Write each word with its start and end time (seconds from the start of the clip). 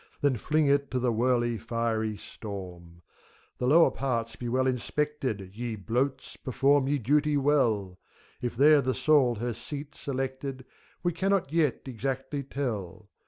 Then 0.21 0.35
fling 0.35 0.65
it 0.65 0.89
to 0.89 0.97
the 0.99 1.11
whirling, 1.11 1.59
fiery 1.59 2.17
storm! 2.17 3.03
The 3.59 3.67
lower 3.67 3.91
parts 3.91 4.35
be 4.35 4.49
well 4.49 4.65
inspected, 4.65 5.51
Ye 5.53 5.75
Bloats! 5.75 6.35
perform 6.43 6.87
your 6.87 6.97
duty 6.97 7.37
well: 7.37 7.99
If 8.41 8.57
there 8.57 8.81
the 8.81 8.95
Soul 8.95 9.35
her 9.35 9.53
seat 9.53 9.93
selected 9.93 10.65
We 11.03 11.13
cannot 11.13 11.53
yet 11.53 11.81
exactly 11.85 12.41
tell. 12.41 13.11